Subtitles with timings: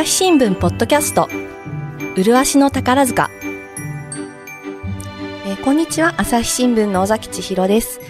[0.00, 1.28] 朝日新聞ポッドキャスト。
[2.16, 3.28] 麗しの宝塚、
[5.44, 6.14] えーこんにちは。
[6.16, 8.00] 朝日新聞の尾崎千尋です。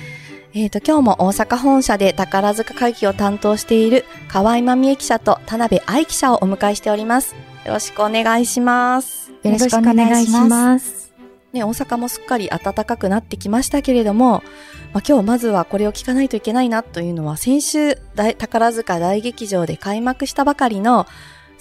[0.54, 7.34] えっ、と今日も大阪本社で宝塚会議を担当している河合真美恵記者と田辺愛記者をお迎えしております。
[7.64, 9.32] よろしくお願いします。
[9.42, 11.12] よろしくお願いします。
[11.52, 14.44] ね、大阪もすっかり暖かくなってきましたけれども、
[14.92, 21.08] まあ、今日まずはこれを聞かないといけないなというのは、先週大宝塚大劇場で開幕したばかりの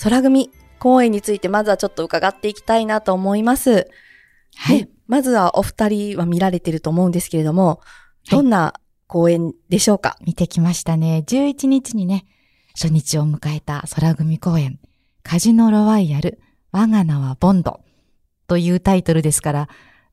[0.01, 0.49] 空組
[0.79, 3.87] 公演についてまずはちょっと伺っていきたいなと思います。
[4.55, 4.79] はい。
[4.79, 7.81] ねまずはお二人は見られてると思うんですけれども、
[8.29, 8.75] どんな
[9.07, 11.23] 公演でしょうか、見てきましたね。
[11.25, 12.27] 11日にね、
[12.75, 14.79] 初日を迎えた空組公演、
[15.23, 16.39] カジノロワイヤル、
[16.71, 17.81] 我が名はボンド
[18.45, 19.69] というタイトルですから、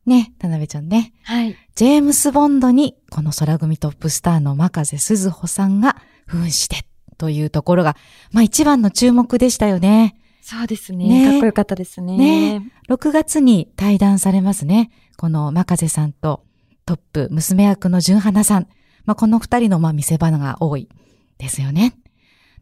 [0.07, 1.55] ね、田辺ちゃんね、はい。
[1.75, 6.87] ジェームス・ボンドにこの空組トップスターの真風鈴穂さんが扮して
[7.19, 7.97] というところが、
[8.33, 10.17] まあ一番の注目でしたよね。
[10.42, 11.09] そうですね。
[11.09, 12.17] ねかっこよかったですね。
[12.17, 14.91] ね6月に対談されますね。
[15.17, 16.44] この真風さんと
[16.84, 18.69] トップ娘役の純花さん。
[19.05, 20.89] まあ、この二人のまあ見せ場が多い
[21.39, 21.97] ですよね。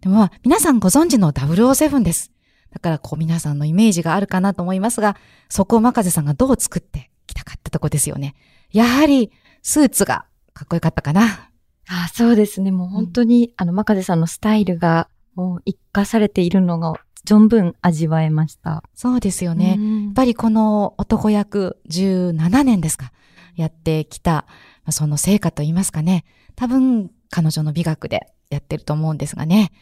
[0.00, 2.30] でもまあ皆さんご存知の007です。
[2.70, 5.16] だからこう皆さんのイメージがあるかなと思いますが、
[5.48, 8.34] そこを真風さんがどう作ってきたかってとこですよね。
[8.72, 9.30] やはり
[9.62, 11.50] スーツがかっこよかったかな。
[11.88, 12.70] あそうですね。
[12.70, 16.94] もう本当に、あの、真風さんのスタイルが、もう一化されているのが、
[17.26, 18.82] 存分味わえました。
[18.94, 19.76] そうですよね。
[19.78, 23.12] うんやっぱりこの男役17年ですか、
[23.56, 24.46] やってきた、ま
[24.86, 29.72] あその成果といいますかね、多分彼女の美学でやってると思うんですがね。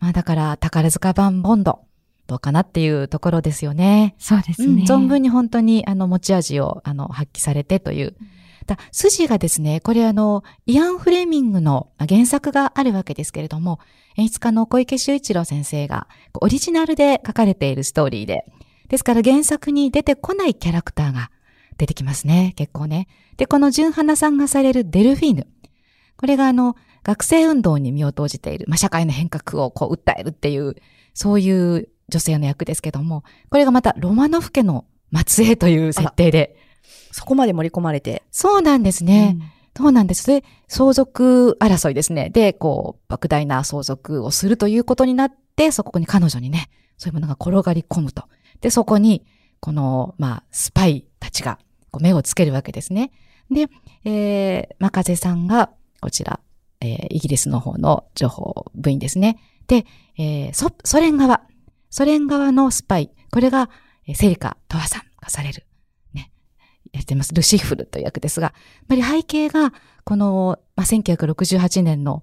[0.00, 1.80] まあだから宝塚版ボンド、
[2.26, 4.14] どうかなっていうところですよね。
[4.18, 4.84] そうですうんね。
[4.88, 8.16] 存分に本当にあの持ち味をあの発揮されてという。
[8.66, 13.80] だ筋がですね、これあの、イアン・フレミングの原作があるわけですけれども、
[14.16, 16.06] 演出家の小池修一郎先生が
[16.40, 18.46] オリジナルで書かれているストーリーで、
[18.88, 21.30] ですから原作に出てこないキャラクターが
[21.76, 23.08] 出てきますね、結構ね。
[23.36, 25.46] で、この純花さんがされるデルフィーヌ。
[26.16, 30.76] これがあの、学生運動に身を投じている、まあ、社会の変革をこう訴えるっていう、
[31.12, 34.86] そういう女性の役ですけども、これがまたロマノフ家の
[35.26, 36.56] 末裔という設定で。
[37.14, 38.24] そこまで盛り込まれて。
[38.32, 39.38] そうなんですね。
[39.76, 40.26] そうなんです。
[40.26, 42.28] で、相続争いですね。
[42.28, 48.24] で、こう、莫大な相続をするということになって、そこに彼女にね、そういうものが転がり込むと。
[48.60, 49.24] で、そこに、
[49.60, 51.60] この、まあ、スパイたちが
[51.92, 53.12] こう目をつけるわけですね。
[53.48, 53.68] で、
[54.04, 55.70] えー、真風さんが、
[56.00, 56.40] こちら、
[56.80, 59.38] えーイギリスの方の情報部員ですね。
[59.68, 59.86] で、
[60.18, 61.42] えーソソ連側、
[61.90, 63.70] ソ連側のスパイ、これが、
[64.08, 65.64] えー芹香斗亜さんがされる。
[66.94, 67.34] やってます。
[67.34, 69.72] ルシフルという役ですが、やっぱり背景が、
[70.04, 72.22] この、まあ、1968年の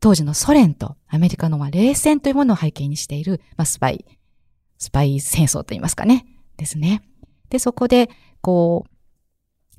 [0.00, 4.04] 当時のソ連とアメリカの冷戦というものを背景にしている、まあ、スパイ、
[4.76, 6.26] スパイ戦争といいますかね。
[6.56, 7.02] ですね。
[7.48, 8.90] で、そこで、こう、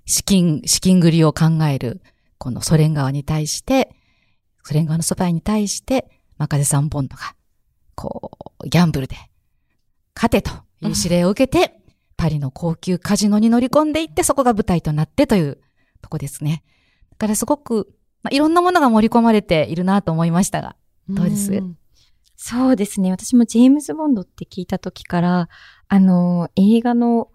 [0.09, 2.01] 資金、資金繰りを考える、
[2.37, 3.93] このソ連側に対して、
[4.63, 7.35] ソ連側のスパイに対して、マカゼサンボンドが、
[7.95, 8.31] こ
[8.63, 9.17] う、ギャンブルで、
[10.15, 10.51] 勝てと
[10.81, 11.78] いう指令を受けて、
[12.19, 15.57] パリの高級カジノに乗り込んでいって、そこが舞台となってという
[16.01, 16.63] とこですね。
[17.11, 20.75] だからすごく、まあ、いろんなものが盛り込まれているなと思いましたが。
[21.07, 21.49] どうです？
[21.51, 21.77] ん
[22.35, 23.11] そうですね。
[23.11, 25.49] 私もジェームズ・ボンドって聞いた時から、
[25.87, 27.29] あの、映画の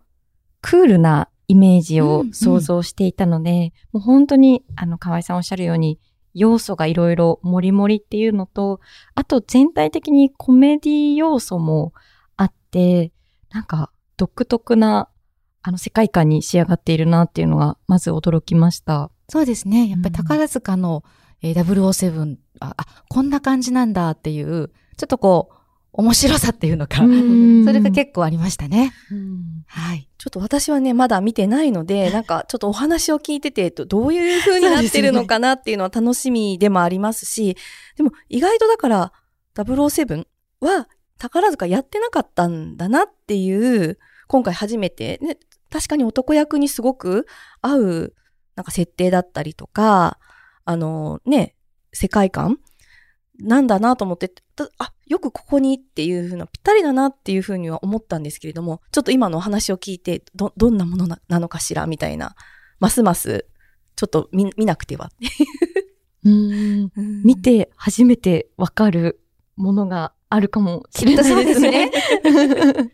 [0.61, 5.99] クールなイメージをうんうん想像していたので、もう本当に、あの、河合さんおっしゃるように、
[6.35, 8.81] 要素がいろいろもりもりっていうのと、
[9.15, 11.95] あと全体的にコメディ要素も
[12.37, 13.13] あって、
[13.51, 15.09] なんか独特な、
[15.63, 19.11] あの、世界観に仕上がっているなっていうのが、まず驚きました。
[19.29, 19.89] そうですね。
[19.89, 21.05] やっぱりうん宝塚の、
[21.43, 25.55] えー007あ、あ、こんな感じなんだっていう、ちょっとこう、
[25.97, 28.93] 面白さっていうのか、それが結構ありましたね。
[29.13, 30.09] うんはい。
[30.19, 37.57] ちょっと私はね、まだ見てないので、 なんかちょっとお話を聞いてて、どどういう風になってるのかなっていうのは楽しみでもありますし、
[37.97, 39.13] でも意外とだから、
[39.55, 40.27] 007
[40.61, 40.89] は
[41.19, 45.39] 宝塚やってなかったんだなっていう、今回初めて、ね、
[45.71, 47.27] 確かに男役にすごく
[47.61, 48.15] 合う、
[48.57, 50.19] なんか設定だったりとか、
[50.65, 51.55] あのね、
[51.93, 52.59] 世界観
[53.39, 62.37] なんだなと思って、たあ、よくここにっていうふうな、ぴったりだなっていうふうには思ったんですけれども、ちょっと今のお話を聞いて、ど、どんなものななのかしらみたいな、
[62.79, 63.47] ますます、
[63.97, 65.11] ちょっと見見なくては。
[66.25, 66.91] うん。
[67.23, 69.21] 見て初めてわかる
[69.57, 71.91] ものがあるかもしれないですね。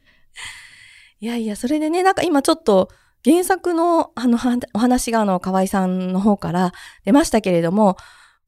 [1.21, 2.89] いやいや、それでね、なんか今ちょっと
[3.25, 4.39] 原作のあの
[4.75, 6.73] お話があの河合さんの方から
[7.05, 7.97] 出ましたけれども、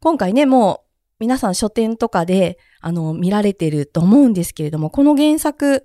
[0.01, 0.93] 今回ね、もう
[1.23, 5.85] 皆さん書店とかで、あの、見られてると思うんですけれども、この原作、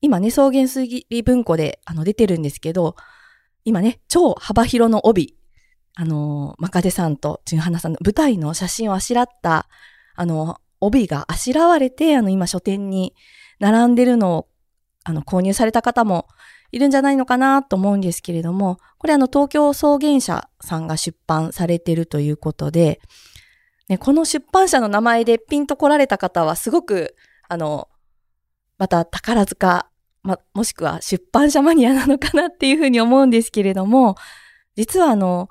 [0.00, 2.96] 今ね、草原水文庫であの出てるんですけど、
[3.64, 5.36] 今ね、超幅広の帯、
[5.94, 9.68] あの、マカデさんと純花さんの舞台の写真をあしらった、
[10.16, 13.14] あの、帯があしらわれて、あの、今書店に
[13.60, 14.48] 並んでるのを、
[15.04, 16.26] あの、購入された方も
[16.72, 23.00] いるんじゃないのかなと思うんですけれども、これあの、東京草原社さんが出版されてるということで、
[23.88, 27.14] ね、この出版社の名前でピンと来られた方はすごく、
[27.48, 27.88] あの、
[28.76, 29.86] また宝塚、
[30.24, 34.16] ま、もしくは出版社マニアなのかなっていうふうに思うんですけれども、
[34.74, 35.48] 実はあの、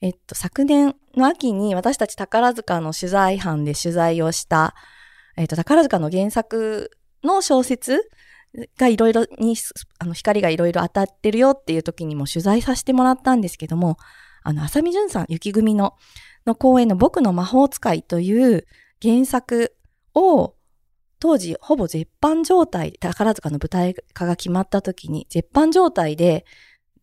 [0.00, 4.74] えっと、昨年の秋に私たち宝塚の取材班で取材をした、
[5.36, 6.90] えっと、宝塚の原作
[7.24, 8.08] の小説
[8.78, 9.56] がいろいろに、
[9.98, 13.96] あの、光がいろいろ当たってるよっていう時にも取材させてもらったんですけども、
[14.42, 15.94] あの、浅見淳さん、雪組の
[16.46, 18.66] の公演の僕の魔法使いという
[19.02, 19.74] 原作
[20.14, 20.54] を
[21.18, 26.44] 当時ほぼ絶版状態、宝塚の舞台化が決まった時に絶版状態で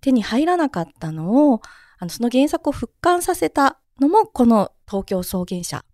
[0.01, 1.61] 手に入らなかったのを、
[2.03, 5.85] あのその原作を復刊させたのもこの東京草原社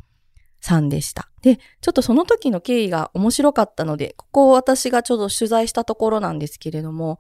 [0.60, 1.30] さんでした。
[1.44, 7.20] で、ちょっとその時の経緯が面白かったので、ここを私がちょうど取材したところなんですけれども、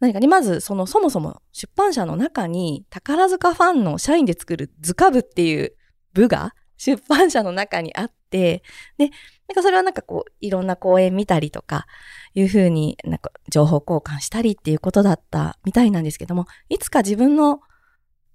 [0.00, 5.74] 何かね、まず、その、そもそも出版社の中に、宝塚ファンの社員で作る図鑑部っていう
[6.12, 8.62] 部が出版社の中にあって、
[8.98, 9.08] で、
[9.48, 11.86] なんかそれはなんかこう、いろんな講演見たりとか、
[12.34, 17.60] いうふうになんか情報交換したりっていうことだったみたいなんですけども、いつか自分の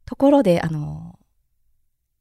[0.05, 1.19] ところで、あの、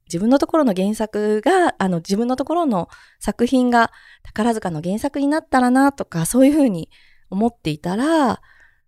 [0.06, 2.88] 自分のところの原作が、あの、自分のところの
[3.20, 3.90] 作品が
[4.22, 6.90] 宝塚の原作になったらなとか、そういうふうに
[7.30, 8.40] 思っていたら、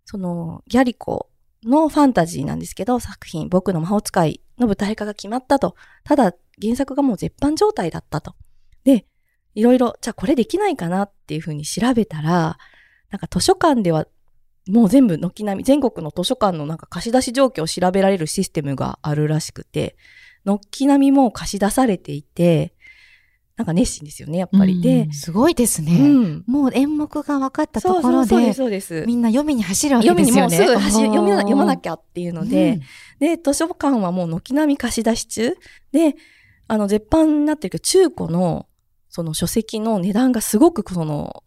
[0.04, 1.30] その、ギャリコ
[1.64, 5.74] のファンタジーなんですけど、作品、僕の魔法使いの舞台化が決まったと。
[6.04, 8.34] ただ、原作がもう絶版状態だったと。
[8.84, 9.06] で、
[9.54, 12.58] いろいろ、じゃあこれできないかなっていうふうに調べたら、
[13.10, 14.06] なんか図書館では
[14.68, 19.96] もう全部軒並み、全国の図書館のなんか貸し出し状況を調べられるシステムがあるらしくて、
[20.44, 22.74] 軒並みもう貸し出されていて、
[23.56, 24.82] なんか熱心ですよね、やっぱり。
[24.82, 25.98] で、すごいですね。
[25.98, 30.56] うん、もう演目が分かったところで、そうですみんな読みに走るわけですよね。
[30.56, 32.80] 読みにもうすぐ走読み読まなきゃっていうので、
[33.20, 35.56] うん、で、図書館はもう軒並み貸し出し中。
[35.90, 36.16] で、
[36.68, 38.66] あの、絶版になってるけど、中古の、
[39.08, 41.42] その書籍の値段がすごくその、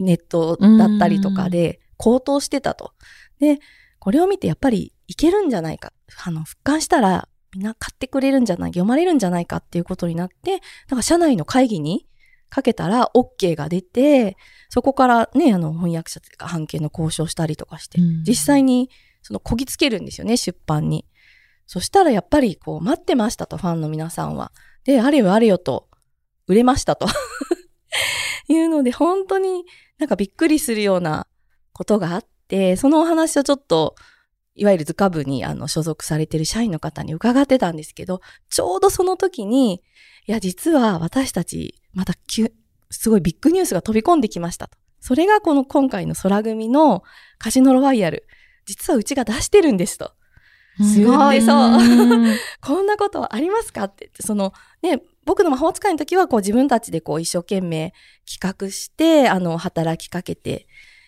[0.00, 2.94] ネットだったりとかで高騰してたと。
[3.40, 3.58] で、
[3.98, 5.92] これを見てやっぱりいけるんじゃないか。
[6.24, 10.60] あの、復刊したらみんな買ってくれるんじゃない、読まれるんじゃないかっていうことになって、だ
[10.90, 12.06] から社内の会議に
[12.48, 14.38] かけたら OK が出て、
[14.70, 18.88] そこからね、あの翻訳者というか半径の交渉したりとかして、実際に
[19.20, 21.06] そのこぎつけるんですよね、出版に。
[21.66, 24.52] そしたらやっぱりこう待ってましたと、ファンの皆さんは。
[24.84, 25.88] で、あれよあれよと、
[26.46, 27.06] 売れましたと
[28.48, 29.64] いうので、本当に
[29.98, 31.26] なんかびっくりするような
[31.80, 33.94] ことがあって、そのお話をちょっと
[34.54, 39.76] いわゆる図鑑部にあの所属されてる社員の方に伺ってたんですけど、ちょうどその時に、
[40.26, 42.12] いや、実は私たち、また
[42.90, 44.76] すごいビッグニュースが飛び込んできましたと。
[45.00, 47.02] それがこの今回の空組の
[47.38, 48.26] カジノロワイヤル。
[48.66, 50.12] 実はうちが出してるんですと。
[50.76, 51.40] すごい。
[51.40, 51.78] そう。
[52.60, 54.10] こんなことありますかって。
[54.20, 54.52] その、
[54.82, 57.94] ね、僕の魔法使いの時はこう自分たちでこう一生懸命
[58.30, 60.66] 企画して、あの、働きかけて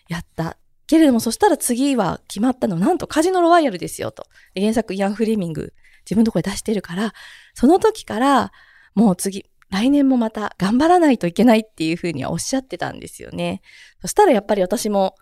[0.08, 0.56] やった
[0.92, 4.26] けれども、そしたら次は決まったの、なんとカジノロワイヤルですよと。
[4.54, 5.72] 原作イアン・フレミング、
[6.04, 7.14] 自分のところで出してるから、
[7.54, 8.52] その時から、
[8.94, 13.62] もう次、来年もまた頑張らないといけないっていうふうにはおっしゃってたんですよね。
[14.02, 15.14] そしたらやっぱり私も、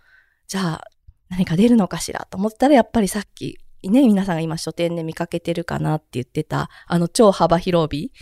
[0.49, 0.85] じゃあ
[1.29, 8.13] 何か出るのかしらと思ったらやっぱりさっき、ね、皆さんが今書店で見かけてるかなって言ってた、あの超幅広帯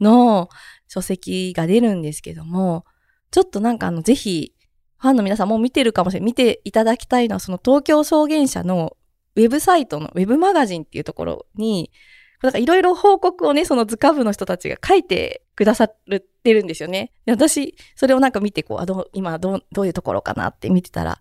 [0.00, 0.48] の
[0.88, 2.84] 書籍が出るんですけども、
[3.30, 4.55] ちょっとなんかあの、ぜひ
[4.98, 6.26] ファンの皆さんも見てるかもしれない。
[6.26, 8.96] 見ていただきたいのは、その東京草原社の
[9.34, 11.90] ウェブサイトのウェブマガジンっていうところに、
[12.42, 15.96] なんかいろいろ報告をね、その図鑑部の人たちが書いてくださっ
[16.42, 17.12] てるんですよね。
[17.24, 21.20] で私、それをなんか見て、こう、あど今どう、どういうところかなって見てたら、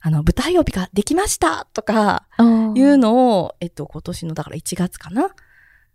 [0.00, 2.28] あの、舞台帯ができましたとか、
[2.74, 5.34] いうのを、えっと、今年の、だから1月かな？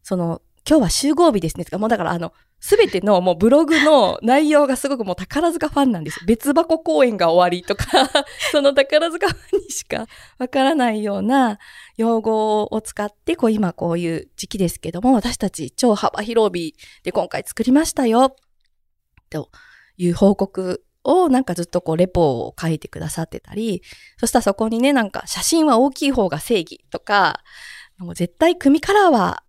[0.03, 1.65] その、今日は集合日ですね。
[1.77, 6.25] もうだからあの、すべてのもうブログの内容がすごくもう宝塚ファンなんです。
[6.25, 7.85] 別箱公演が終わりとか、
[8.53, 11.59] その宝塚ファンにしかわからないような
[11.97, 18.33] 用語を使って、こう今こういう時期ですけども、私たち超幅広帯で今回作りましたよ、
[19.29, 19.49] と
[19.97, 23.81] いう報告をなんかずっとこうレポを書いてくださってたり、
[24.17, 27.41] そしたらそこにね、なんか写真は大きい方が正義とか、
[27.97, 29.42] もう絶対組カラーは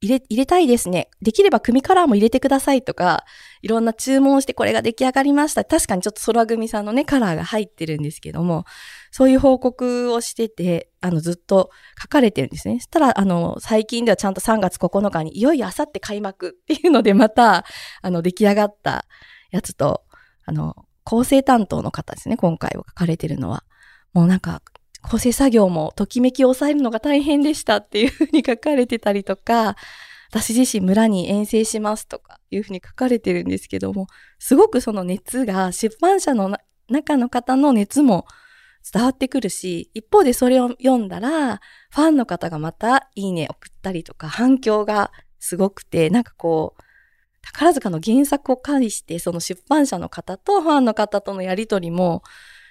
[0.00, 1.10] 入れ、入れたいですね。
[1.22, 3.24] できれば組カラーも入れてくださいとか、
[3.62, 5.64] いろんな注文してこれが出来上がりました。
[5.64, 8.64] 確かにちょっと空組さんのね、カラーが入ってるんですけども、
[9.10, 12.74] そういう報告をしてて、あの、ずっと書かれてるんですね。
[12.78, 17.64] そしたら、あの、最近ではちゃんと3月9日に、いよいよあさって開幕っていうので、また、
[18.00, 19.04] あの、出来上がった
[19.50, 20.04] やつと、
[20.44, 23.64] あの、構成担当の方ですね、今回は書かれてるのは。
[24.12, 24.62] もうなんか、
[25.02, 29.76] 構成作業もときめきを抑えるのが大変でしたっていうふうに書かれてたりとか、
[30.30, 34.06] 私自身村に遠征しますとかいうふうに書かれてるんですけども、
[34.38, 36.56] すごくその熱が出版社の
[36.88, 38.26] 中の方の熱も
[38.92, 46.82] 伝わってくるし、一方でそれを読んだら、ファンの方がまたいいね送ったりとか反響がすごくて、なんかこう、
[47.42, 52.22] 宝塚の原作を介して、その出版社の方とファンの方とのやりとりも、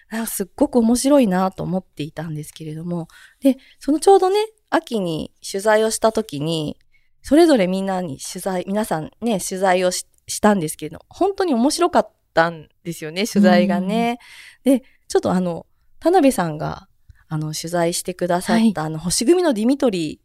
[0.09, 3.07] なんかすっごく面白いなと思っていたんですけれども、
[3.41, 4.37] で、そのちょうどね、
[4.69, 6.77] 秋に取材をした時に、
[7.21, 10.05] それぞれみんなに取材、皆さんね、取材をし
[10.41, 14.19] たんですけど、本当に面白かったんですよね、取材がね。
[14.63, 15.65] で、ちょっとあの、
[15.99, 16.87] 田辺さんが、
[17.27, 20.21] あの、取材してくださった、はい、あの、星組のディミトリ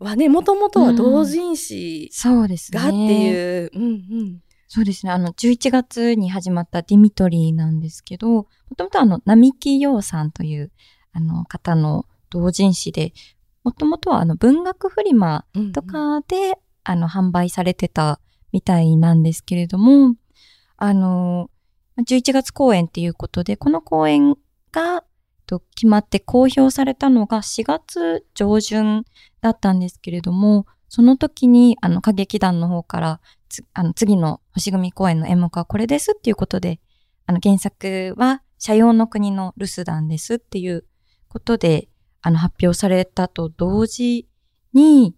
[0.00, 2.10] ーはね、もともとは同人誌
[2.72, 4.40] がっていう、うん、うんうん
[4.76, 5.12] そうですね。
[5.12, 10.70] あの、11月に始まったディミトリーなんですけど、もともとあの、並木陽さんという、
[11.14, 13.14] あの、方の同人誌で、
[13.64, 16.54] もともとはあの、文学フリマとかで、うんうん、
[16.84, 18.20] あの、販売されてた
[18.52, 20.14] みたいなんですけれども、
[20.76, 21.48] あの、
[22.06, 24.36] 11月公演っていうことで、この公演
[24.72, 25.04] が、
[25.46, 29.04] と決まって公表されたのが4月上旬
[29.40, 33.20] だったんですけれども、その時に、あの、歌劇団の方から、
[33.74, 36.80] あの、次の星組公演の演目はこれですっていうことで、
[37.26, 40.84] あの、原作は、社用の国の留守団ですっていう
[41.28, 41.88] ことで、
[42.22, 44.28] あの、発表されたと同時
[44.72, 45.14] に、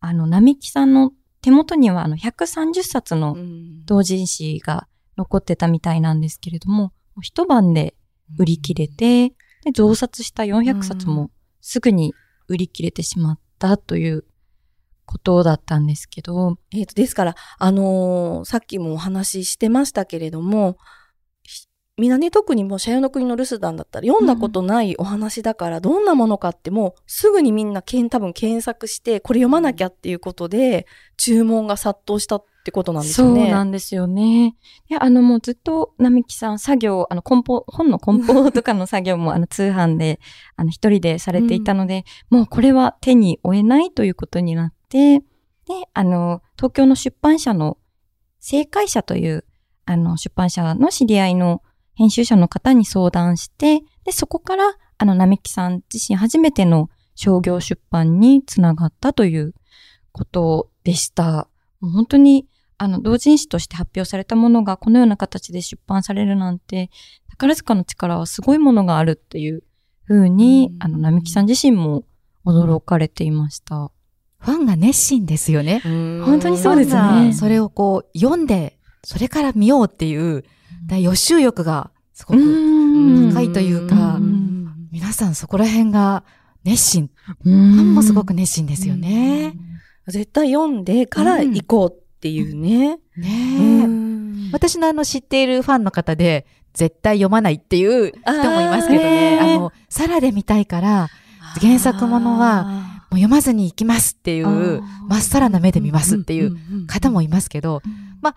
[0.00, 3.36] あの、並木さんの手元には、あの、130冊の
[3.84, 7.94] 同人誌が残ってたみたいなんですけれども、も一晩で
[8.38, 12.14] 売り切れて、で、増刷した400冊もすぐに
[12.48, 14.24] 売り切れてしまったという
[15.06, 16.56] ことだったんですけど。
[16.72, 20.76] えっ、ー、と、ですから、あのー、さっきもお話ししてましたけれども、
[21.98, 30.86] みんなね、特にもう、シャヨの国の留守団だったら、読んだことないお話だから、どんなものかってもう、すぐにみんな、けん、多分検索して、これ読まなきゃっていうことで、
[31.18, 33.42] 注文が殺到したってことなんですよね。
[33.42, 34.56] そうなんですよね。
[34.88, 40.18] いや、あの、もうずっと、並木さん、作業、あの、梱包、本の梱包とかの作業も、あの、通販で、
[40.56, 45.24] あの、一人でされていたので、うん、もうこれは手に負えないということになって、で、
[45.94, 47.78] あの、東京の出版社の、
[48.40, 49.44] 正解者という、
[49.86, 51.62] あの、出版社の知り合いの
[51.94, 59.54] 編集者の方に相談して、で、そこから、あの、並木さん自身初めての商業出版につながったという
[60.12, 61.48] ことでした。
[61.80, 62.46] もう本当に、
[62.78, 66.90] あの、同人誌として発表されたものがこのような形で出版されるなんて、
[67.30, 69.62] 宝塚の力はすごいものがあるっていう
[70.04, 72.04] ふうに、あの、並木さん自身も
[72.44, 73.90] 驚かれていました。
[74.42, 75.80] ファンが熱心ですよね。
[76.24, 77.32] 本当にそうですね。
[77.32, 80.44] それをこう、読んで、それから見ようっていう、
[80.90, 84.18] 予習欲がすごく高いというか、
[84.90, 86.24] 皆さんそこら辺が
[86.64, 87.10] 熱心。
[87.44, 89.54] ファンもすごく熱心ですよね。
[90.08, 92.98] 絶対読んでから行こうっていうね。
[93.16, 99.38] ね私のあの知っているファンの方で、絶対読まないっていう人もいますけどね。
[99.40, 101.08] あの、サラで見たいから、
[101.60, 107.82] 原作ものは、もう読まずに行きますっていう、まっさらな目で見ますっていう方もいますけど、
[108.22, 108.36] まあ、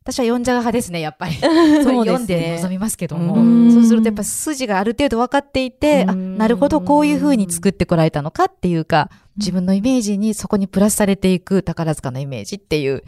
[0.00, 1.34] 私は読んじゃう派ですね、やっぱり。
[1.84, 3.34] そう読んで臨みますけども。
[3.70, 13.04] そうするとやっぱ筋がある程度分かっていて、あ、なるほど、こういう風に作ってこられたのかっていうか、自分のイメージにそこにプラスされていく宝塚のイメージっていう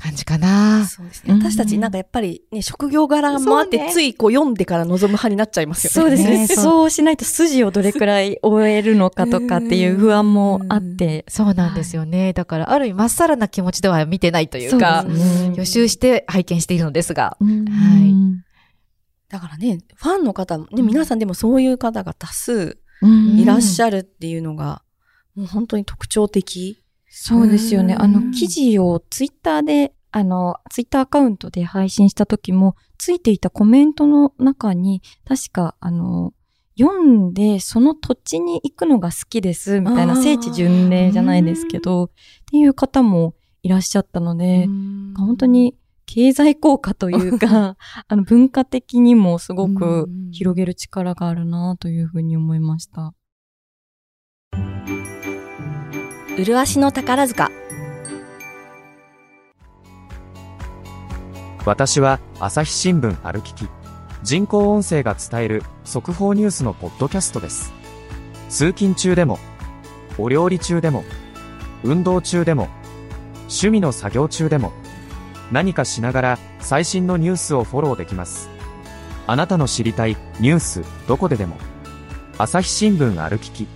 [0.00, 0.86] 感じかな。
[0.86, 1.34] そうですね。
[1.34, 5.92] 私たちなんかやっぱりね、職業柄もあって、ついこう読んでから望む派になっちゃいますよね。
[5.92, 6.46] そうですね。
[6.46, 11.24] そうしないと筋をどれくらい終えるのかとかっていう不安もあって。
[11.28, 12.32] そうなんですよね。
[12.32, 15.04] だから、ある意味、まっさらな気持ちでは見てないというか、
[15.56, 17.36] 予習して拝見しているのですが。
[17.40, 18.14] はい。
[19.28, 22.78] だからね、ファンの方も、ね、皆さんでもそういう方が多数
[23.36, 24.82] いらっしゃるっていうのが、
[25.34, 26.80] もう本当に特徴的。
[27.10, 27.94] そうですよね。
[27.98, 36.32] あの、記事をツイッターで、あの、ツイッターアカウントで配信した時も、ついていたコメントの中に、確か、あの、
[36.78, 42.10] 読んで、その土地に行くのが好きです、みたいな聖地巡礼じゃないですけど、っ
[42.50, 44.66] ていう方もいらっしゃったので、
[45.16, 45.74] 本当に
[46.06, 47.76] 経済効果というか、
[48.08, 53.14] あの文化的にもすごく広げる力があるなというふうに思いました。
[56.44, 57.50] 麗しの宝塚。
[61.66, 63.68] 私は朝日新聞歩きき
[64.22, 67.72] 人工音声が伝える速報ニュースのポッドキャストです。
[68.48, 69.40] 通勤中でも
[70.16, 71.02] お料理中でも
[71.82, 72.68] 運動中でも
[73.48, 74.72] 趣味の作業中でも
[75.50, 78.48] 何かしながら最新のニュースをフォローできます。
[79.26, 81.56] あなたの知りたいニュースどこででも
[82.38, 83.66] 朝日新聞歩きき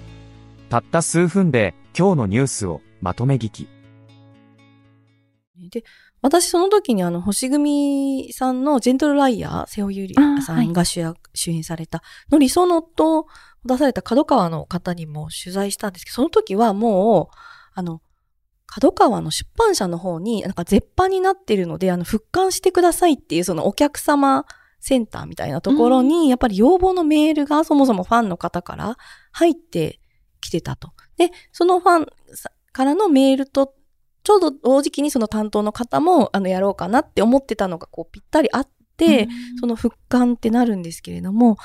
[0.68, 3.68] たった数分で今日のニュースをまとめ聞き。
[5.70, 5.84] で、
[6.22, 13.26] 私その時にあの、星組さんのジェントルライヤー、瀬尾ゆりさんが主役、主演されたの理想の夫を
[13.64, 17.36] 出された角川の方にも取材したんですけど、その時はもう、
[17.74, 18.00] あの、
[18.66, 24.46] 角川の出版社の方に、なんか絶版になってるので、あの、復刊してくださいっていうそのお客様
[24.80, 28.96] センターみたいなところに、やっぱり要望のメールがそもそもファンの方から
[29.32, 30.00] 入って
[30.40, 30.92] きてたと。
[31.16, 32.06] で、そのファン
[32.72, 33.74] からのメールと
[34.24, 39.28] ちょうど同時期にその担当の方も、あの、やろうかなって思ってたのが、こう、ぴったりあって、
[39.60, 41.56] その復刊ってなるんですけれども、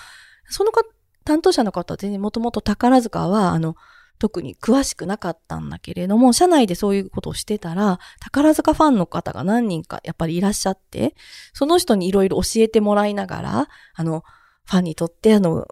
[0.49, 0.81] そのか、
[1.23, 3.75] 担当者の方は全然もともと宝塚は、あの、
[4.19, 11.15] 特に詳しくなかったんだけれども、社内でそういうことをしてたら、宝塚ファンの方が何人かやっぱりいらっしゃって、
[11.53, 14.23] その人にいろいろ教えてもらいながら、あの、
[14.65, 15.67] ファンにとってあの、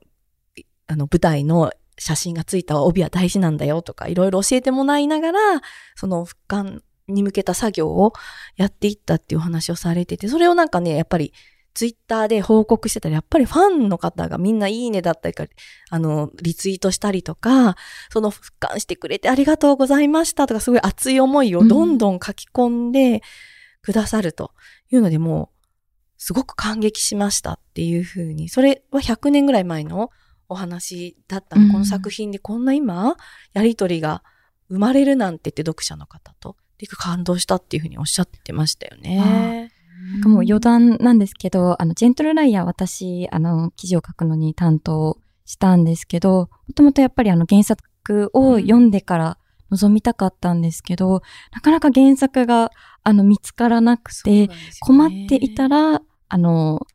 [0.87, 5.39] あの、舞台の写真がついた帯は大事なんだよとか、いろいろ教えてもらいながら、
[5.95, 8.13] その復刊に向けた作業を
[8.55, 11.33] やっていったっていうお話をされてて、それをなんかね、やっぱり
[11.75, 15.45] ツイッターで報告してたら、やっぱりファンの方がみんないいねだったりか、
[15.89, 17.75] あの、リツイートしたりとか、
[18.11, 23.21] その復刊してくれてありがとうございましたとか、すごい熱い思いをどんどん書き込んで
[23.81, 24.51] くださると
[24.89, 25.65] いうので、もう、
[26.17, 30.11] すごく感激しましたっていうふうに、それは100年ぐらい前の
[30.49, 31.71] お話だったの、うん。
[31.71, 33.15] この作品でこんな今、
[33.53, 34.23] やりとりが
[34.69, 39.71] 生まれるなんてって読者の方と、で感動したっていうふうにおっしゃってましたよね。
[40.11, 49.37] なんかもう余談なんですけど、あの、ジェントルライヤー私、あの、記事を書くのに担当したんですけど、もともとやっぱりあの原作を読んでから
[49.71, 51.21] 望みたかったんですけど、
[51.53, 52.71] なかなか原作が
[53.03, 54.49] あの見つからなくて、
[54.81, 56.85] 困っていたら、あの、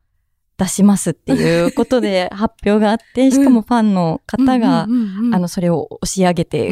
[0.61, 6.71] 出しますっていうことで発表があって、 しかもファンの方が、あの、それを押し上げて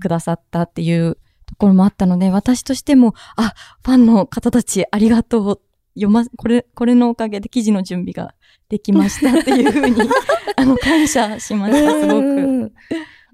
[0.00, 3.54] くださったっていうところもあったので、私としても、あ、
[3.84, 5.60] ファンの方たちありがとう。
[5.94, 8.32] 読ま、これ、これのおかげで記事の準備が
[8.68, 9.96] できましたっていうふうに、
[10.54, 12.68] あの、感謝しました、すごく。
[12.68, 12.72] く。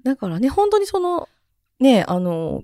[0.03, 1.29] だからね、本当にその、
[1.79, 2.63] ね、あの、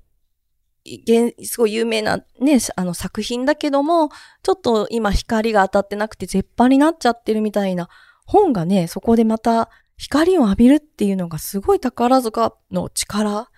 [1.43, 4.09] すごい有名なね、あの作品だけども、
[4.43, 7.89] ちょっと今光が当たってなくて絶版になっちゃってるみたいな
[8.25, 13.49] 本がね、そこでまた光を浴びるっていうのがすごい宝塚の力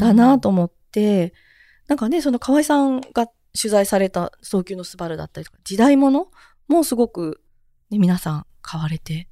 [0.00, 1.32] だなと思って、
[1.86, 6.28] なんかね、その河合さんが取材された早急のスバルだったりとか、時代物
[6.68, 7.40] もすごく、
[7.90, 9.28] ね、皆さん買われて。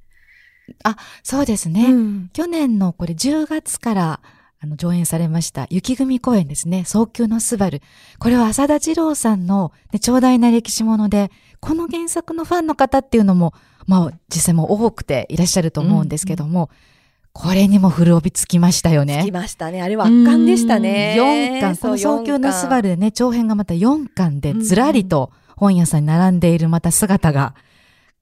[0.83, 1.91] あそうですね。
[1.91, 4.19] ん去年のこれ10月から
[4.63, 6.83] あの上演されました雪組公演ですね。
[6.85, 7.81] 早急のスバル。
[8.19, 13.55] これは浅田二郎さんの、ね、長大な歴史もので、この原作のファンの方っていうのも、
[13.87, 16.69] まあ実際も多くていらっしゃると思うんですけども、
[17.33, 19.31] これにも古帯つきましたよねつき。
[19.31, 19.81] ましたね。
[19.81, 21.15] あれは圧巻でしたね。
[21.17, 27.55] 4巻、この早急のスバルでね、長編がまた4巻でずらりと本屋さんに並んでいるまた姿が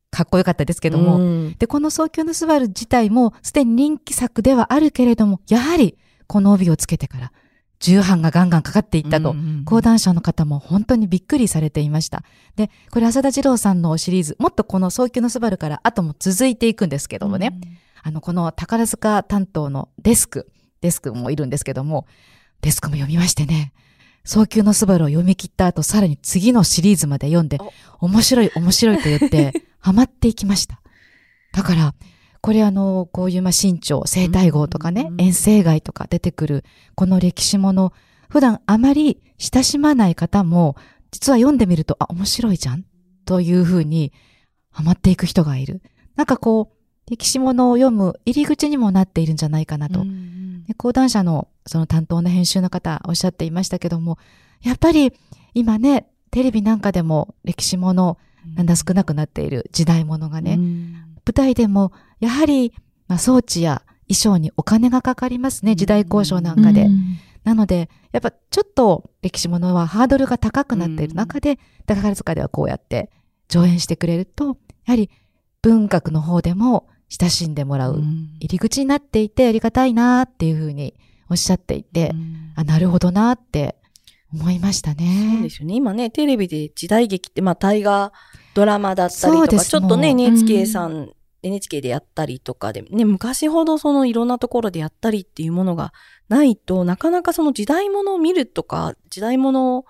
[0.10, 5.98] かっこよかったですけけども、で、この早急のスバル自体もすでに人気作ではあるけれども、やはり
[6.30, 7.32] この帯をつけてから
[7.80, 12.24] 重版がガンガンかかっていったと、講談社の方も本当にびっくりされていました。
[12.56, 17.58] で、これ浅田二郎さんのシリーズ、もっとこの早急のスバルから後も続いていくんですけどもね、
[18.04, 22.06] あの、この宝塚担当のデスク、デスクもいるんですけども、
[22.62, 23.74] デスクも読みましてね、
[24.26, 27.60] 早急のスバルを読み切った後、さらに次のシリーズまで読んで、
[28.00, 30.82] 面白い面白いと言って、 ハマっていきました。
[31.54, 31.96] だから、
[32.42, 36.64] これあの、こういうまあ新潮、生態号とかね遠征街とか出てくる、
[36.96, 37.94] この歴史もの、
[38.30, 40.76] 普段あまり親しまない方も、
[41.12, 42.86] 実は読んでみると、あ、面白いじゃん
[43.26, 44.14] というふうに、
[44.72, 45.82] ハマっていく人がいる。
[46.16, 50.06] なんかこう、歴史ものを読む入り口にもなっているんじゃないかなと。
[50.68, 54.20] で講談社のその担当の編集の方おっしゃっていましたけども、
[54.62, 55.12] やっぱり
[55.56, 58.20] 今ね、テレビなんかでも歴史もの、
[58.56, 60.60] なんだ少なくなっている時代ものがね、
[61.30, 62.74] 舞台でもやはり、
[63.08, 66.88] まあ、装置や衣装にお金がかかりますね、時代交渉なんかで。
[67.44, 73.12] なので、やっぱちょっと歴史ものはハードルが高くなっている中で、宝塚ではこうやって
[73.48, 75.12] 上演してくれると、やはり
[75.62, 78.02] 文学の方でも親しんでもらう
[78.40, 80.96] 入り口になっていてありがたいなっていうふうに
[81.30, 82.12] おっしゃっていて、
[82.56, 83.76] あ、なるほどなって
[84.34, 85.50] 思いましたそうねで。
[85.52, 85.76] すよね。
[85.76, 88.12] 今ね、テレビで時代劇って、まあ、大河
[88.54, 91.12] ドラマだったりとか、ちょっとね、NHK さん、
[91.42, 95.94] NHK でやったりとかで、ね、昔ほどそのいろんなところでやったりっていうものが
[96.28, 99.86] ないと、なかなかその時代物を見るとか、時代物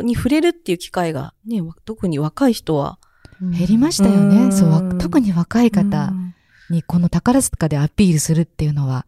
[0.00, 2.98] に触れるっていう機会がね、わ特に若い人は。
[3.40, 4.44] 減りましたよね。
[4.44, 6.34] うんそうわ、特に若い方うん
[6.70, 9.06] にこの宝塚でアピールするっていうのは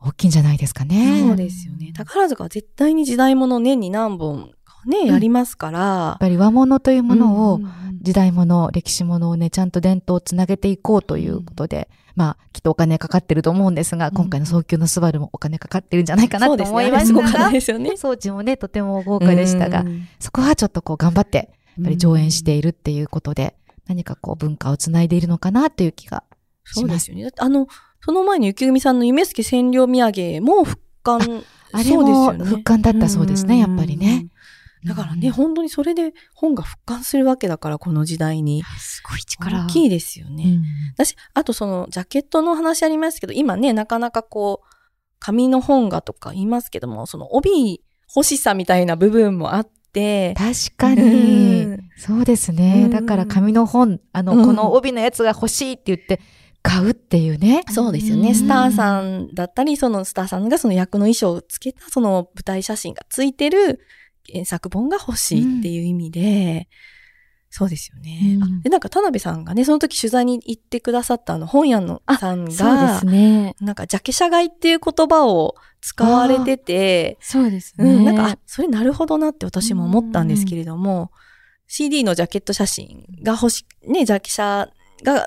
[0.00, 1.22] 大きいんじゃないですかね。
[1.26, 1.92] そうですよね。
[1.94, 4.52] 宝塚は絶対に時代物年に何本
[4.88, 5.78] ね、やりますから。
[5.78, 7.60] やっぱり和物というものを
[8.00, 16.64] 時代物、歴史物をね、ちゃんと伝統をつなげていこうということで、まあ、きっとお金かかってると思うんですが、うん今回の早急のスバルもお金かかってるんじゃないかなと。
[16.64, 17.96] 思いましたたが、ですよね。
[17.96, 23.54] 装置もね、とても豪華でしたが、うんそこはちょっとこう頑張って、やっぱり上演しているっていうことで、
[23.86, 26.24] 何かこう文化をつないでいるのかなっていう気が
[26.64, 26.80] します。
[26.80, 27.30] そうですよね。
[27.38, 27.68] あの、
[28.00, 31.44] その前に雪組さんの夢助占領土産も復刊。
[31.72, 34.26] あれも復刊だったそうですね、やっぱりね。。
[34.84, 38.62] だからね、うん本当にそれで本が復刊するわけだから、この時代に。
[38.78, 39.64] すごい力。
[39.64, 40.44] 大きいですよね。
[40.44, 40.62] うん
[40.96, 44.66] 私、あとその、ジャケットの話ありますけど、今ね、なかなかこう、
[45.20, 47.82] 紙の本がとか言いますけども、その帯
[48.14, 51.78] 欲しさみたいな部分もあって、確かうにん。
[51.96, 52.84] そうですね。
[52.84, 56.20] うんだから紙の本、あの、うんこの帯のやつが欲しいって言って、
[56.62, 57.62] 買うっていうね。
[57.70, 58.28] そうですよね。
[58.28, 63.78] うんスターさんだったり、そのスターさんがその役の衣装をつけたその舞台写真がついてる原
[64.44, 66.68] 作本が欲しいっていう意味で、
[67.50, 73.56] そうですよね、うんあで、なんか田辺さんがね、その時取材に行ってくださったあの本屋のさんそうでがす、ね。
[73.60, 77.90] なんかジャケ写買いっていう言葉を使われてて、そうですね。
[77.90, 81.10] うん、なんか、あそれなるほどなって私も思ったんですけれども、
[81.66, 84.70] CD のジャケット写真が欲し、ね、ジャケ写
[85.02, 85.26] が、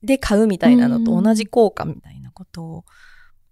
[0.00, 2.84] で買うみたいなのと同じ効果みたいなことを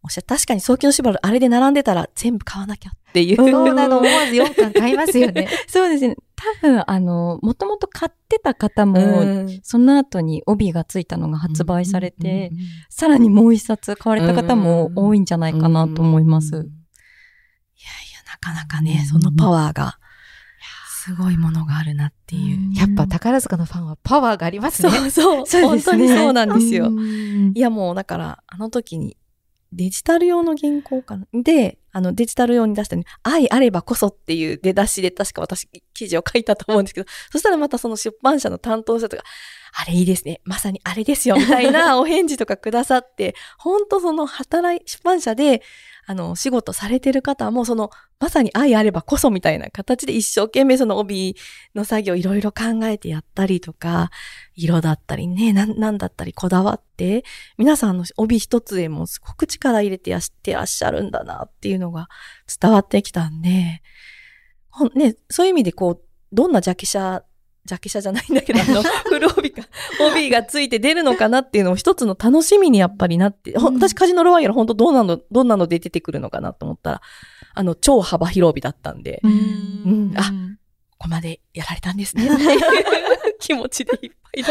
[0.07, 3.37] おっしゃ確かに早期の縛るあれで並んでたら全部買わなきゃっていう。
[3.37, 5.49] そうなの、思わず4巻買いますよね。
[5.66, 6.14] そうですね。
[6.37, 16.55] 多分、あの、もともと買ってた方も、うんその後に帯がついたのが発売されて、うんうんうんさらにもう一冊買われた方も多いんじゃないかなと思います。
[16.55, 16.73] うんいやい
[18.14, 19.99] や、なかなかね、そのパワーが、
[21.07, 22.75] すごいものがあるなっていう。
[22.75, 24.90] やっぱ宝塚のファンはパワーがありますね。
[24.90, 26.88] そうそう、そうですね本当にそうなんですよ。
[26.88, 29.16] うんいやもうだから、あの時に
[29.72, 31.26] デジタル用の原稿かな？
[31.33, 39.22] で、あのデジタル用に出したね、愛あればこそっていう出だしで確か私記事を書いたと思うんですけど、そしたらまたその出版社の担当者とか、
[39.79, 40.40] あれいいですね。
[40.44, 41.37] まさにあれですよ。
[41.37, 45.62] みたいなお返事とかくださって、本当その働い、出版社で、
[46.09, 47.90] あの、仕事されてる方も、その、
[48.21, 51.37] まさに愛あればこそみたいな形で一生懸命その帯
[51.75, 54.11] の作業いろいろ考えてやったりとか、
[54.55, 57.25] 色だったりね、なん、なんだったりこだわって、
[57.59, 62.09] 皆さんの帯一つでもすごく力入れてやってらっしゃるんだなっていうのが
[62.61, 63.83] 伝わってきたんで、
[64.71, 67.25] ほんね、そういう意味でこう、どんなジャケ写、
[67.66, 69.64] ジャケ写じゃないんだけど、あの、フル帯が、
[70.00, 77.02] 帯がついて出るのかなっていうのを一つの楽しみにやっぱりなって、ほん私カジノロワイヤル本当どうなの、どんなので出てくるのかなと思ったら、
[77.55, 80.33] あの、超幅広帯だったんで、うんあ
[80.98, 82.26] ここまでやられたんですね
[83.38, 84.48] 気持ちでいっぱいだ。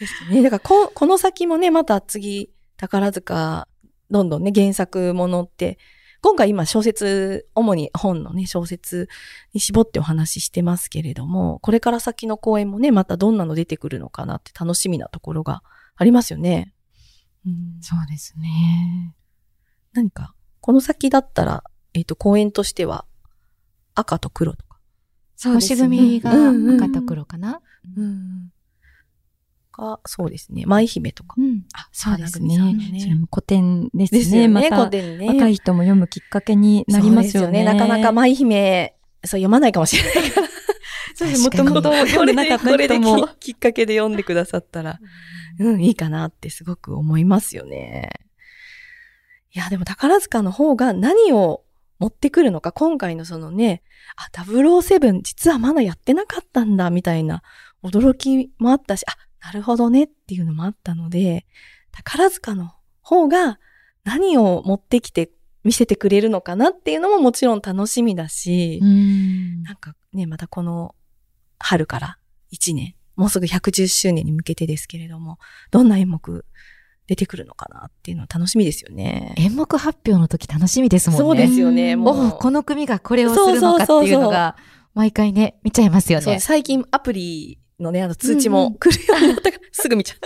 [0.00, 0.42] ですね。
[0.42, 3.68] だからこ、この先もね、また次、宝塚、
[4.10, 5.78] どんどんね、原作ものって、
[6.22, 9.08] 今回今小説、主に本のね、小説
[9.52, 15.64] に絞ってお話ししてますけれども、これから先の公演もね、またどんなの出てくるのかなって楽しみなところが
[15.96, 16.74] ありますよね。
[17.44, 19.16] うん、そうですね。
[19.92, 23.04] 何か、この先だったら、えっ、と、公演としては、
[23.96, 24.78] 赤と黒とか。
[25.34, 27.60] そうですね星組がうんうん赤と黒かな？
[27.96, 28.52] うん。
[29.72, 30.64] が、そうですね。
[30.66, 31.34] 舞姫とか。
[31.38, 31.64] うん。
[31.74, 32.56] あ、そうですね。
[32.58, 34.20] ねそれも古典ですね。
[34.20, 35.26] ですよね、また古典ね。
[35.26, 37.64] 若い人も読むきっかけになりますよね。
[37.64, 40.48] そうですなかなか舞姫、そう読まないかもしれないから。
[41.14, 41.42] そうです。
[41.42, 43.28] もともと読んでなかったこれで人も。
[43.40, 44.98] ききっかけで読んでくださったら、
[45.58, 48.10] うん、いいかなってすごく思いますよね。
[49.54, 51.62] いや、でも宝塚の方が何を
[51.98, 53.82] 持ってくるのか、今回のそのね、
[54.16, 57.42] あ、007実はまだやってなかったんだ、みたいな
[57.84, 61.46] 驚きもあったし、あ、なるほどねっていうのもあったので、
[61.90, 63.58] 宝塚の方が
[64.04, 65.30] 何を持ってきて
[65.64, 70.94] 見せてくれるのかなっていうのももちろん楽しみだし、うんなんかね、またこの
[71.58, 72.18] 春から
[72.52, 75.38] 1年、もうすぐ110周年に向けてですけれども、
[75.70, 76.44] どんな演目
[77.06, 79.34] 出てくるのかなっていうのは楽しみですよね。
[79.36, 81.24] 演目発表の時楽しみですもんね。
[81.24, 82.38] そうですよね、もう。
[82.38, 84.56] この組がこれをするのかっていうのが、
[84.94, 86.40] 毎回ね、見ちゃいますよそうね。
[86.40, 90.18] 最近アプリのね、あの通知も来るようになったから、すぐ見ちゃう。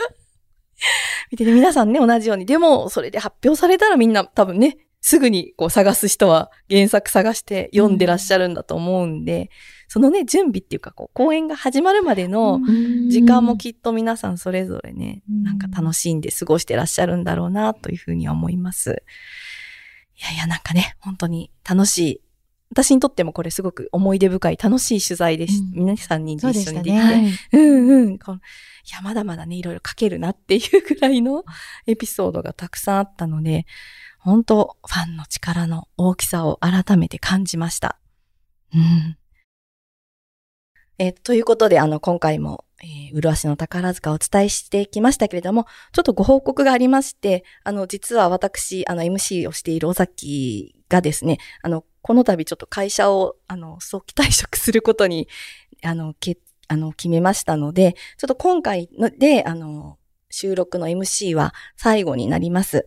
[1.30, 2.46] 見てね、皆さんね、同じように。
[2.46, 9.50] でも、それで発表されたらみんな多分ね、すぐにこう探す人は原作探して読んでらっしゃるんだと思うんで、
[9.88, 12.60] そのね、準備っていうか、こう、公演が始まるまでの
[13.08, 19.04] 時間もきっと皆さんそれぞれね、うんなんか楽しんで過ごしてらっしゃるんだろうな、というふうには思います。
[20.18, 22.20] いやいや、なんかね、本当に楽しい。
[22.70, 27.24] 私にとってもこれすごく思い出深い楽しい取材でし、うん皆さんに一緒にできて、そうねはい。
[27.52, 28.18] うんうん。
[28.18, 28.40] このい
[28.92, 31.44] や、まだまだね、いろいろ書けるなっていうぐらいの
[31.86, 33.66] エピソードがたくさんあったので、
[34.18, 37.98] 本当ファンの力の大きさを改めて感じました。
[38.74, 39.16] うん。
[40.98, 55.28] えーということで、あの、今回も、えー、麗しの宝塚をお伝えしてきましたけれども、ちょっとご報告がありまして、あの、実は私、あの、MC をしている尾崎がですね、あの、この度ちょっと会社を、あの、早期退職することに、
[55.82, 59.98] あの、決あの、決めましたので、ちょっと今回ので、あの、
[60.30, 62.86] 収録の MC は最後になります。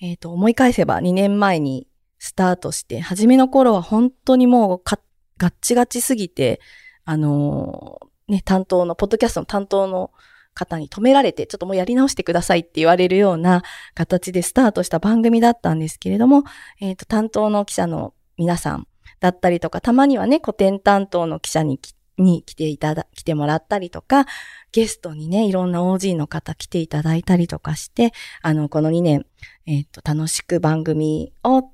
[0.00, 4.98] えっ、と、思い返せば2年前にスタートして、初めの頃は本当にもうか
[5.38, 6.60] ガッチガチすぎて、
[7.04, 10.10] あのね、担当の、ポッドキャストの担当の
[10.54, 13.62] 方に止められて、ちょっともうやり直してくださいって言われるような
[13.94, 16.44] 形でスタートした番組だったんですけれども、
[16.80, 18.86] えっ、と、担当の記者の皆さん
[19.20, 21.78] だったりとか、たまにはね、古典担当の記者に
[22.16, 24.26] に来ていただ、来てもらったりとか、
[24.72, 28.12] ゲストにね、いろんな OG の方来ていただいたりとかして、
[28.42, 29.26] あの、この2年、
[29.66, 31.70] えっ、と、楽しく番組を、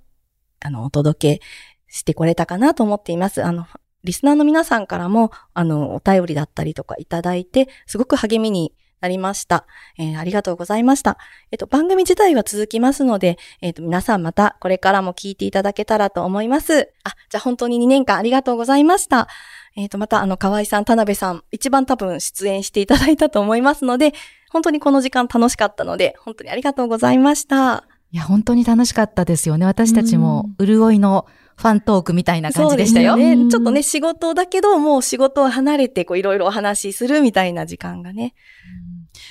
[0.60, 1.46] あの、お届け
[1.88, 3.44] してこれたかなと思っています。
[3.44, 3.66] あの、
[4.04, 9.66] リスナーの皆さんからも、あの、お便りだったりとかいただいて、すごく励みになりました。
[9.98, 11.18] えーありがとうございました。
[11.50, 16.90] えっ、と、番組自体は続きますので、えっ、と、皆さんまたこれからも聞いていただけたらと思います。
[17.04, 19.28] あ、じゃあ本当に2年間ありがとうございました。
[19.76, 24.12] えっ、と、またあの、河合さん、田辺さん、一番多分出演していただいたと思いますので、
[24.50, 27.99] 本当にこの時間楽しかったので、本当にありがとうございました。
[28.12, 29.66] いや、本当に楽しかったですよね。
[29.66, 33.12] 私たちも、潤いのファントークみたいな感じでしたよ。
[33.12, 33.42] そうですね。
[33.42, 38.34] うんちょっとね、仕事だけど、もう仕事を離れて、こう、いろいろお話しするみたいな時間がね。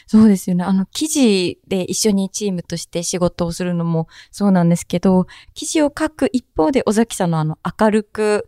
[0.07, 0.63] そうですよね。
[0.63, 8.47] あの、記事で一緒にチームとして仕事をするのもそうなんですけど、記事を書く一方で、尾崎さんのあの、明るく、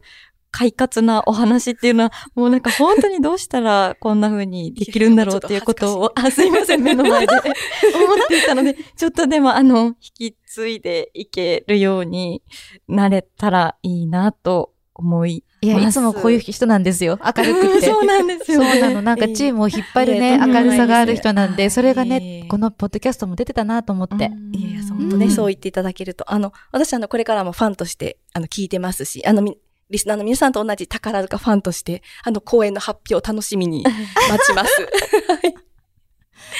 [0.51, 12.43] 快活なお話っていうのは、もうなんか本当にどうしたらこんな風にできるんだろうっていうことを、あ、すいません、目の前で 思っていたので、ちょっとでもあの、引き継いでいけるように
[12.87, 17.19] なれたらいいなと思いいや、いつもこういう人なんですよ。
[17.23, 17.87] 明るくて。
[17.87, 19.03] そうなんですよ、そうなの。
[19.03, 24.15] なんかチームを引っ張るね、いや明るさがある人なんで、それがねえ、このポッドキャストも出てたなと思って。
[24.15, 29.55] うんいやいや、うん本当ね、うんそう言っていただけると、あの、私あの、これからもファンとして、あの、聞いてますし、あの、み
[29.91, 33.83] リスナーの皆さんと同じ宝塚ファンとして、あの、公演の発表を楽しみに
[34.29, 34.87] 待ちます。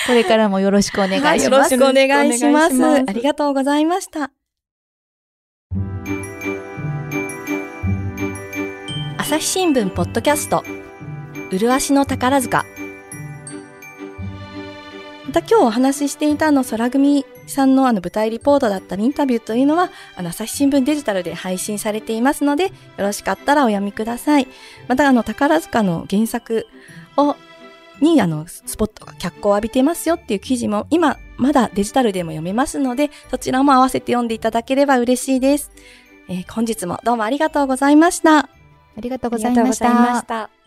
[0.06, 1.44] これからもよろしくお願いします。
[1.46, 2.76] よろしくお願いします。
[2.76, 4.32] お願いしますありがとうございました。
[9.18, 10.64] 朝日新聞ポッドキャスト、
[11.52, 12.66] うるわしの宝塚。
[15.26, 24.48] また今日お話ししていたあの空組さんのあの舞台リポートだったりインタビューというのはあの朝日新聞デジタルで配信されていますのでよろしかったらお読みください。
[24.88, 26.68] またあの宝塚の原作
[27.18, 27.36] を
[28.02, 35.72] にあのスポットが脚光を浴びてますよっていう記事も今まだデジタルでも読めますのでそちらも合わせて読んでいただければ嬉しいです。
[36.30, 38.40] えー本日もどうもありがとうございました。
[38.40, 38.50] あ
[38.98, 40.26] りがとうごありがとうございましたざいまし。
[40.26, 40.61] た。